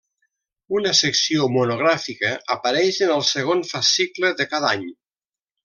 Una 0.77 0.93
secció 0.99 1.49
monogràfica 1.57 2.31
apareix 2.57 2.99
en 3.09 3.13
el 3.19 3.23
segon 3.33 3.63
fascicle 3.75 4.33
de 4.43 4.49
cada 4.57 4.73
any. 4.79 4.91